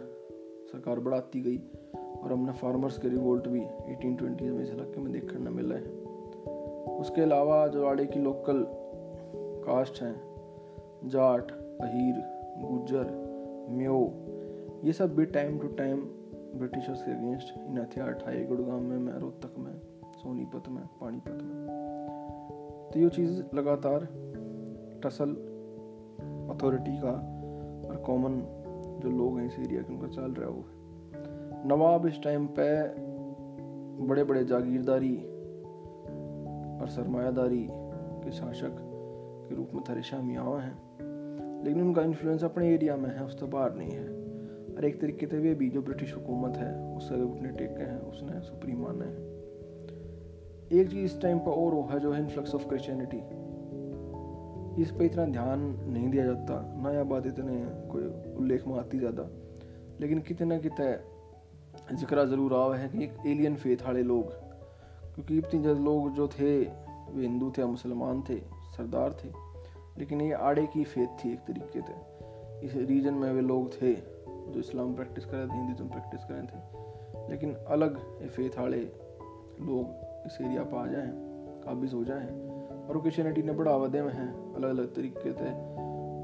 सरकार 0.72 1.00
बढ़ाती 1.00 1.42
गई 1.42 1.58
और 1.96 2.32
हमने 2.32 2.52
फार्मर्स 2.52 2.98
के 2.98 3.10
रिवोल्ट 3.10 3.48
भी 3.48 3.62
एटीन 3.94 4.16
ट्वेंटीज़ 4.16 4.52
में 4.52 4.64
इस 4.64 4.70
इलाके 4.70 5.02
में 5.02 5.12
देखने 5.14 5.50
मिला 5.50 5.76
है। 5.76 6.03
उसके 7.04 7.22
अलावा 7.22 7.68
जो 7.68 7.88
आड़े 7.88 8.06
की 8.06 8.20
लोकल 8.20 8.66
कास्ट 9.66 10.04
हैं। 10.04 10.22
जाट, 11.06 11.52
अहीर 11.82 12.16
गुजर 12.62 13.24
म्यो, 13.70 14.14
ये 14.84 14.94
सब 14.94 15.16
भी 15.16 15.26
टाइम 15.26 15.60
टू 15.60 15.68
टाइम 15.68 16.02
ब्रिटिशर्स 16.56 17.04
के 17.04 17.12
अगेंस्ट 17.12 17.58
इन 17.58 17.78
हथियार 17.78 18.12
ठाए। 18.12 18.46
गुड़गांव 18.46 18.82
में 18.82 18.98
मैं 18.98 19.14
रोहतक 19.14 19.60
में, 19.60 19.74
सोनीपत 20.16 20.64
में, 20.70 20.84
पानीपत 21.02 21.40
में। 21.44 21.68
तो 22.94 23.00
ये 23.00 23.10
चीज़ 23.10 23.44
लगातार 23.56 24.00
टसल 25.04 25.30
अथॉरिटी 26.56 26.98
का 26.98 27.12
और 27.90 27.96
कॉमन 28.06 28.42
जो 29.04 29.10
लोग 29.10 29.40
हैं 29.40 29.48
इस 29.48 29.60
एरिया 29.60 29.82
के 29.82 29.94
उनका 29.94 30.08
चल 30.08 30.32
रहा 30.32 30.50
है। 30.50 30.56
वो 30.56 30.66
नवाब 31.66 32.06
इस 32.06 32.22
टाइम 32.24 32.48
पे 32.48 32.88
बड़े 34.08 34.24
बड़े 34.24 34.44
जागीरदारी 34.44 35.30
और 36.82 36.88
सरमायादारी 36.88 37.68
के 37.72 38.32
शासक 38.32 38.76
के 39.50 39.56
रूप 39.56 39.70
में 39.74 39.84
थरे 39.90 40.22
मियावा 40.22 40.60
हैं। 40.62 40.78
लेकिन 41.66 41.82
उनका 41.82 42.02
इन्फ्लुएंस 42.02 42.44
अपने 42.44 42.74
एरिया 42.74 42.98
में 42.98 43.10
है, 43.10 43.26
उस 43.26 43.40
तो 43.40 43.48
बाहर 43.48 43.76
नहीं 43.76 43.92
है। 43.92 44.08
और 44.76 44.86
एक 44.86 45.02
तरीके 45.02 45.28
से 45.28 45.40
वे 45.40 45.54
भी 45.54 45.70
जो 45.70 45.82
ब्रिटिश 45.82 46.16
हुकूमत 46.16 46.58
है 46.58 46.96
उससे 46.96 47.18
घुटने 47.18 47.50
टेके 47.50 47.84
हैं, 47.84 48.00
उसने 48.00 48.42
सुप्रीम 48.42 48.82
माने 48.82 49.06
हैं। 49.06 49.32
एक 50.72 50.90
चीज़ 50.90 51.06
इस 51.06 51.22
टाइम 51.22 51.40
पर 51.40 51.52
और 51.52 51.74
वो 51.74 51.88
है 51.92 52.00
जो 52.00 52.12
है 52.12 52.22
इन्फ्लक्स 52.22 52.56
ऑफ़ 52.56 52.68
क्रिश्चियनिटी 52.68 53.44
इस 54.82 54.92
पर 54.92 55.04
इतना 55.04 55.26
ध्यान 55.26 55.60
नहीं 55.88 56.10
दिया 56.10 56.26
जाता, 56.26 56.74
ना 56.84 56.92
या 56.92 57.04
बात 57.04 57.28
इतने 57.28 57.88
कोई 57.92 58.34
उल्लेख 58.36 58.68
में 58.68 58.80
आती 58.80 59.00
ज़्यादा। 59.00 59.30
लेकिन 60.02 60.20
कितने 60.20 60.60
कितने 60.60 60.98
ज़िक्र 61.96 62.26
ज़रूर 62.26 62.54
आ 62.54 62.76
है 62.76 62.90
कि 62.90 63.04
एक 63.04 63.14
एलियन 63.28 63.56
फेथ 63.56 63.78
वाले 63.86 64.04
लोग 64.04 64.43
क्योंकि 65.16 65.38
इतनी 65.38 65.60
इतने 65.60 65.74
लोग 65.74 66.12
जो 66.12 66.28
थे, 66.28 66.60
वे 67.12 67.22
हिंदू 67.22 67.52
थे, 67.58 67.66
मुसलमान 67.66 68.24
थे, 68.30 68.36
सरदार 68.78 69.14
थे, 69.14 69.30
लेकिन 69.98 70.22
ये 70.22 70.32
आड़े 70.32 70.68
की 70.68 70.84
फेथ 70.84 71.08
थी 71.08 71.34
एक 71.34 71.40
तरीके 71.40 71.82
से। 71.82 72.14
इस 72.66 72.76
रीजन 72.76 73.14
में 73.14 73.34
वे 73.34 73.42
लोग 73.42 73.82
थे 73.82 73.94
जो 74.52 74.60
इस्लाम 74.60 74.94
प्रैक्टिस 74.94 75.26
कर 75.26 75.38
रहे 75.38 75.48
थे 75.48 75.54
हिंदुज़म 75.54 75.90
प्रैक्टिस 75.90 76.24
कर 76.24 76.34
रहे 76.34 76.44
थे। 76.44 76.84
लेकिन 77.32 77.56
अलग 77.56 78.20
ये 78.22 78.28
फेथ 78.28 78.60
आड़े 78.60 78.82
लोग 79.62 79.86
इस 80.26 80.38
एरिया 80.42 80.64
पर 80.64 80.78
आ 80.78 80.88
जाएँ, 80.88 81.12
काबिज 81.66 81.94
हो 81.94 82.04
जाएँ 82.04 82.28
और 82.88 83.02
क्रिश्चियनिटी 83.02 83.42
ने 83.42 83.52
बढ़ावा 83.52 83.88
दे 83.88 84.02
में 84.02 84.14
हैं 84.14 84.56
अलग 84.56 84.70
अलग 84.70 84.96
तरीके 84.96 85.34
से। 85.34 85.74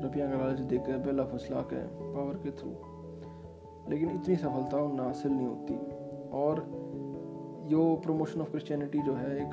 रुपया 0.04 0.32
का 0.32 0.38
लालच 0.38 0.60
दे 0.60 0.78
के 0.78 0.98
बेला 0.98 1.24
फसला 1.24 1.62
के 1.62 1.78
पावर 1.88 2.34
के 2.34 2.52
थ्रू 2.52 2.70
लेकिन 3.90 4.12
इतनी 4.12 4.36
सफलता 4.36 4.78
उन्हें 4.78 5.06
हासिल 5.08 5.32
नहीं 5.32 5.48
होती 5.48 5.74
और 6.30 6.60
यो 7.70 7.82
प्रमोशन 7.96 8.42
ऑफ़ 8.42 8.50
क्रिश्चियनिटी 8.50 9.02
जो 9.02 9.14
है 9.14 9.36
एक 9.38 9.52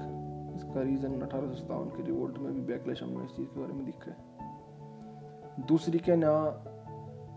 इसका 0.57 0.83
रीज़न 0.83 1.21
अठारह 1.23 1.49
सौ 1.49 1.55
सत्तावन 1.55 1.89
के 1.89 2.03
रिवोल्ट 2.03 2.39
में 2.39 2.53
भी 2.55 2.61
बैकलेश 2.61 3.03
हमने 3.03 3.25
इस 3.25 3.31
चीज़ 3.31 3.49
के 3.49 3.61
बारे 3.61 3.73
में 3.73 3.85
दिखा 3.85 4.11
है। 4.11 5.67
दूसरी 5.67 5.99
के 5.99 6.17
ना, 6.17 6.33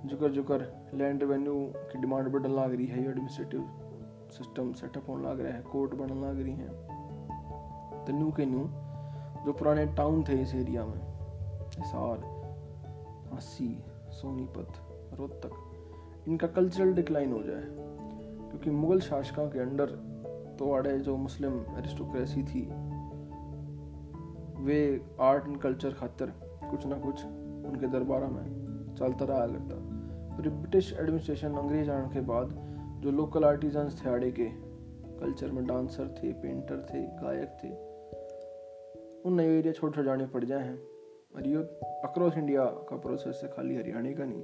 जुकर 0.06 0.32
जुकर 0.32 0.62
लैंड 0.94 1.24
रेवेन्यू 1.24 1.56
की 1.92 2.00
डिमांड 2.02 2.28
बढ़ने 2.28 2.50
लग 2.50 2.76
रही 2.76 2.86
है 2.86 3.04
एडमिनिस्ट्रेटिव 3.10 3.68
सिस्टम 4.32 4.72
सेटअप 4.74 5.10
होने 5.10 5.28
लग 5.30 5.40
रहा 5.40 5.54
है 5.54 5.62
कोर्ट 5.62 5.94
बनने 5.94 6.22
लग 6.22 6.42
रही 6.42 6.54
हैं। 6.54 8.06
तो 8.06 8.14
न्यू 8.14 8.32
के 8.32 8.46
न्यू 8.46 8.64
जो 9.46 9.54
पुराने 9.54 9.86
टाउन 9.86 10.24
थे 10.24 10.42
इस 10.42 10.54
एरिया 10.56 10.86
में, 10.86 11.02
हिसार 11.78 12.24
हसी 13.34 13.84
सोनीपत, 14.12 14.80
रोहतक, 15.14 16.26
इनका 16.28 16.48
कल्चरल 16.48 16.94
डिक्लाइन 16.94 17.34
हो 17.34 17.44
जाए, 17.44 17.64
क्योंकि 18.50 18.70
मुगल 18.70 19.00
शासकों 19.00 19.50
के 19.50 19.60
अंडर 19.60 19.98
आड़े 20.66 21.00
जो 21.00 21.18
मुस्लिम 21.18 21.54
एरिस्टोक्रेसी 21.54 22.44
थी, 22.44 22.62
वे 24.64 25.02
आर्ट 25.20 25.44
एंड 25.48 25.58
कल्चर 25.58 25.92
खातर 25.92 26.26
कुछ 26.72 26.86
ना 26.86 26.96
कुछ 26.96 27.26
उनके 27.70 27.88
दरबार 27.88 28.26
में 28.26 28.70
चलता 29.00 29.26
रहा 29.26 29.48
करता 29.48 29.90
फिर 30.36 30.50
ब्रिटिश 30.50 30.94
एडमिनिस्ट्रेशन 30.94 31.54
अंग्रेज़ 31.54 31.92
आने 31.92 32.14
के 32.14 32.22
बाद 32.22 32.70
जो 33.04 33.12
लोकल 33.12 33.44
आर्टिजन्स 33.44 34.06
थे, 34.06 34.10
आड़े 34.10 34.32
के 34.32 34.46
कल्चर 35.20 35.52
में 35.52 35.66
डांसर 35.66 36.08
थे 36.08 36.34
पेंटर 36.34 36.88
थे, 36.94 37.02
गायक 37.04 37.58
थे, 37.64 37.90
उन 39.30 39.34
नए 39.34 39.60
एरिया 39.60 39.74
छोड़ 39.74 39.92
छोड़ 39.96 40.06
जाने 40.06 40.26
पड़ 40.26 40.46
जाए 40.46 40.64
हैं। 40.64 40.80
और 41.36 41.48
ये 41.48 41.56
अक्रॉस 42.04 42.38
इंडिया 42.38 42.66
का 42.66 42.98
प्रोसेस 42.98 43.42
है, 43.44 43.50
खाली 43.50 43.76
हरियाणा 43.76 44.12
का 44.12 44.26
नहीं। 44.26 44.42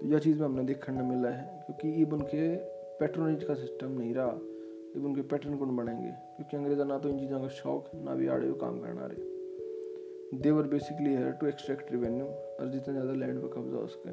तो 0.00 0.06
यह 0.06 0.18
चीज़ 0.18 0.38
में 0.40 0.46
हमने 0.46 0.64
देखने 0.64 1.02
मिला 1.02 1.28
है, 1.28 1.62
क्योंकि 1.66 2.02
ईब 2.02 2.12
उनके 2.12 2.56
पेट्रोनेज 2.98 3.44
का 3.44 3.54
सिस्टम 3.54 3.88
नहीं 3.90 4.14
रहा। 4.14 4.59
ईब 4.96 5.04
उनके 5.04 5.22
पैटर्न 5.22 5.56
कौन 5.56 5.76
बनेंगे? 5.76 6.10
क्योंकि 6.36 6.56
अंग्रेजा 6.56 6.84
ना 6.84 6.98
तो 6.98 7.08
इन 7.08 7.18
चीज़ों 7.18 7.40
का 7.40 7.48
शौक, 7.48 7.90
ना 7.94 8.14
भी 8.14 8.26
आड़े 8.28 8.52
काम 8.60 8.80
करना 8.80 9.06
रहे। 9.06 10.38
देवर 10.38 10.66
बेसिकली 10.68 11.12
है 11.12 11.30
टू 11.32 11.46
एक्सट्रैक्ट 11.46 11.92
रेवेन्यू 11.92 12.26
और 12.26 12.68
जितना 12.72 12.94
ज़्यादा 12.94 13.12
लैंड 13.12 13.40
पर 13.42 13.48
कब्जा 13.48 13.78
उसके 13.78 14.10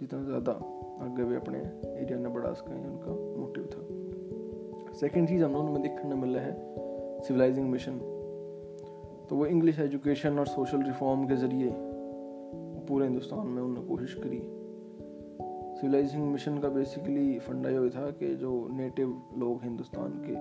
जितना 0.00 0.22
ज़्यादा 0.22 0.52
आगे 1.04 1.22
वे 1.22 1.36
अपने 1.36 1.58
एरिया 2.00 2.18
में 2.18 2.32
बढ़ा 2.34 2.52
सकें, 2.52 2.74
उनका 2.74 3.12
मोटिव 3.40 3.64
था। 3.66 4.92
सेकेंड 4.94 5.28
चीज़ 5.28 5.44
हम 5.44 5.52
लोगों 5.52 5.72
में 5.72 5.82
देखने 5.82 6.14
मिला 6.14 6.40
है 6.40 6.52
सिविलाइजिंग 7.22 7.70
मिशन 7.70 7.98
तो 9.28 9.36
वो 9.36 9.46
इंग्लिश 9.46 9.78
एजुकेशन 9.80 10.38
और 10.38 10.46
सोशल 10.46 10.82
रिफॉर्म 10.82 11.26
के 11.28 11.36
ज़रिए 11.36 11.70
पूरे 12.88 13.06
हिंदुस्तान 13.06 13.46
में 13.46 13.62
उन्होंने 13.62 13.88
कोशिश 13.88 14.14
करी। 14.14 14.38
सिविलाइजिंग 15.76 16.32
मिशन 16.32 16.58
का 16.58 16.68
बेसिकली 16.68 17.38
फंडा 17.38 17.68
ये 17.68 17.90
था 17.90 18.10
कि 18.10 18.34
जो 18.34 18.68
नेटिव 18.70 19.22
लोग 19.38 19.62
हिंदुस्तान 19.62 20.10
के, 20.26 20.32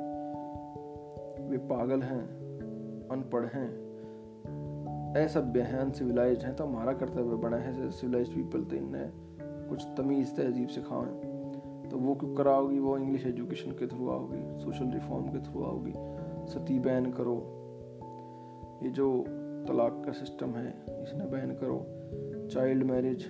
वे 1.49 1.57
पागल 1.57 2.01
हैं, 2.01 2.23
अनपढ़ 3.11 3.45
हैं, 3.45 3.85
असभ्य 5.25 5.61
हैं 5.61 5.79
अनसिविलाइज 5.79 6.45
हैं 6.45 6.55
तो 6.55 6.63
हमारा 6.63 6.93
कर्तव्य 6.93 7.37
बना 7.37 7.57
है 7.57 7.91
सिविलाइज 7.91 8.29
पीपल 8.29 8.63
तो 8.63 8.75
इन्हें 8.75 9.11
कुछ 9.41 9.87
तमीज़ 9.97 10.35
तहजीब 10.35 10.67
सिखाएँ। 10.67 11.35
तो 11.89 11.97
वो 11.97 12.15
क्यों 12.15 12.35
कराओगी? 12.35 12.79
वो 12.79 12.97
इंग्लिश 12.97 13.25
एजुकेशन 13.25 13.71
के 13.71 13.87
थ्रू 13.87 14.09
आओगी 14.09 14.59
सोशल 14.63 14.85
रिफॉर्म 14.85 15.25
के 15.25 15.39
थ्रू 15.39 15.63
आओगी। 15.63 15.93
सती 16.53 16.79
बैन 16.79 17.11
करो। 17.11 17.37
ये 18.83 18.89
जो 18.89 19.23
तलाक 19.67 20.03
का 20.05 20.11
सिस्टम 20.11 20.49
है, 20.49 20.83
इसने 20.89 21.25
बैन 21.25 21.51
करो। 21.51 21.85
चाइल्ड 22.47 22.83
मैरिज 22.83 23.25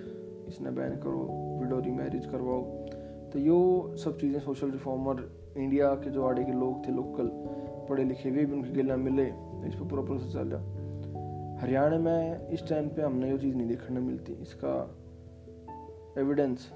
इसने 0.48 0.70
बैन 0.70 0.96
करो। 0.96 1.46
विडोरी 1.66 1.90
मैरिज 1.90 2.26
करवाओ। 2.26 2.62
तो 3.32 3.38
यो 3.38 3.96
सब 3.96 4.18
चीज़ें 4.18 4.40
सोशल 4.40 4.70
रिफॉर्मर 4.70 5.36
इंडिया 5.56 5.94
के 5.94 6.10
जो 6.10 6.26
आड़े 6.26 6.44
के 6.44 6.52
लोग 6.52 6.86
थे 6.86 6.92
लोकल 6.92 7.30
पढ़े 7.88 8.04
लिखे 8.04 8.30
हुए 8.30 8.44
भी 8.44 8.52
उनके 8.52 8.70
गिला 8.70 8.96
मिले, 8.96 9.26
इस 9.68 9.74
पर 9.74 9.88
पूरा 9.88 10.02
प्रोसेस 10.02 10.32
चल 10.32 10.48
रहा। 10.48 10.62
हरियाणा 11.62 11.98
में 11.98 12.48
इस 12.48 12.68
टाइम 12.68 12.88
पे 12.88 13.02
हमने 13.02 13.30
ये 13.30 13.38
चीज़ 13.38 13.56
नहीं 13.56 13.68
देखने 13.68 14.00
मिलती। 14.00 14.32
इसका 14.32 14.96
एविडेंस 16.18 16.72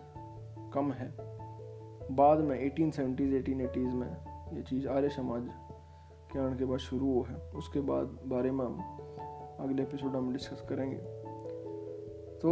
कम 0.74 0.92
है। 0.92 1.14
बाद 2.16 2.38
में 2.38 2.60
एटीन 2.60 2.90
सेवेंटीज़ 2.90 3.34
एटीन 3.34 3.60
एटीज़ 3.60 3.94
में 3.94 4.16
ये 4.52 4.62
चीज़ 4.62 4.88
आर्य 4.88 5.08
समाज 5.08 5.42
के 6.32 6.38
आने 6.38 6.56
के 6.56 6.64
बाद 6.64 6.78
शुरू 6.78 7.12
हुआ 7.12 7.28
है। 7.28 7.36
उसके 7.54 7.80
बाद 7.80 8.18
बारे 8.26 8.50
में 8.50 8.64
हम 8.64 8.78
अगले 9.60 9.82
एपिसोड 9.82 10.16
में 10.16 10.32
डिस्कस 10.32 10.66
करेंगे। 10.68 10.96
तो 12.38 12.50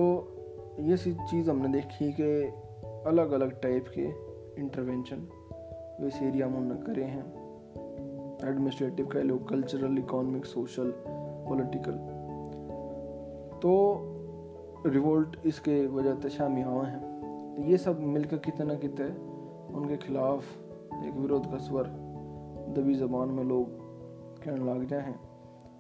ये 0.79 0.97
सी 0.97 1.13
चीज़ 1.13 1.51
हमने 1.51 1.69
देखी 1.69 2.13
कि 2.13 2.45
अलग 3.07 3.33
अलग 3.33 3.61
टाइप 3.61 3.87
के 3.99 4.05
इंटरवेंशन 4.61 5.29
इस 6.07 6.23
एरिया 6.23 6.49
में 6.49 6.59
उन्होंने 6.59 6.87
करे 6.87 7.05
हैं। 7.05 7.25
एडमिनिस्ट्रेटिव 8.49 9.07
कह 9.07 9.23
लो 9.23 9.39
कल्चरल 9.39 9.99
इकोनॉमिक 9.99 10.45
सोशल 10.45 10.93
पॉलिटिकल 11.49 11.93
तो 13.63 13.73
रिवोल्ट 14.87 15.37
इसके 15.47 15.87
वजह 15.87 16.15
से 16.15 16.29
शामिल 16.29 16.65
हुए 16.65 16.87
हैं। 16.87 17.65
ये 17.65 17.79
सब 17.79 18.01
मिलकर 18.01 18.37
कितने 18.37 18.67
ना 18.67 18.75
कितने 18.75 19.07
उनके 19.75 19.97
खिलाफ 19.97 20.45
एक 21.05 21.15
विरोध 21.15 21.51
का 21.51 21.59
स्वर 21.59 21.85
दबी 22.77 22.95
जबान 22.95 23.29
में 23.29 23.45
लोग 23.45 23.67
कहने 24.45 24.75
लग 24.75 24.87
जाए 24.87 25.01
हैं 25.01 25.21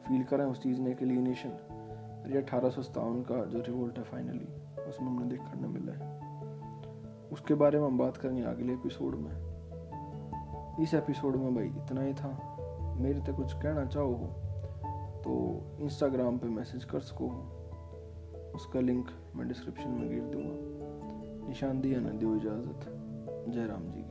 फील 0.09 0.23
करें 0.23 0.45
उस 0.45 0.62
चीज़ 0.62 0.81
ने 0.81 0.95
के 0.95 1.05
लिए 1.05 1.19
नेशन 1.19 1.67
ये 2.26 2.38
अठारह 2.38 2.70
सौ 2.70 2.82
सत्तावन 2.82 3.22
का 3.22 3.44
जो 3.44 3.60
रिवोल्ट 3.60 3.98
है 3.98 4.04
फाइनली 4.04 4.48
उसमें 4.82 5.08
हमने 5.08 5.26
देखने 5.26 5.68
मिला 5.68 5.92
है। 5.92 6.18
उसके 7.32 7.54
बारे 7.54 7.80
में 7.80 7.87
हम 7.87 7.98
बात 7.98 8.16
करेंगे 8.16 8.42
अगले 8.42 8.72
एपिसोड 8.72 9.14
में। 9.14 9.32
इस 10.82 10.94
एपिसोड 10.94 11.37
में 11.37 11.54
भाई 11.54 11.66
इतना 11.66 12.02
ही 12.02 12.14
था। 12.14 12.56
मेरे 13.00 13.20
तक 13.20 13.32
कुछ 13.32 13.52
कहना 13.52 13.84
चाहो 13.87 14.14
हो 14.14 14.26
तो 15.18 15.32
इंस्टाग्राम 15.80 16.38
पे 16.38 16.48
मैसेज 16.48 16.84
कर 16.84 17.00
सको। 17.00 17.28
हो 17.28 18.52
उसका 18.54 18.80
लिंक 18.80 19.10
मैं 19.37 19.48
डिस्क्रिप्शन 19.48 19.90
में 19.90 20.08
गिर 20.08 20.22
दूँगा। 20.22 21.48
निशान 21.48 21.80
दिया 21.80 22.00
न, 22.00 22.18
दो 22.18 22.37
इजाज़त। 22.37 22.94
जयराम 23.48 23.90
जी। 23.90 24.08